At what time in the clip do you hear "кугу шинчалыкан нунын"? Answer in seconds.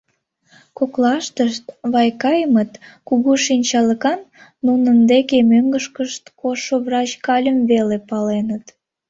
3.07-4.97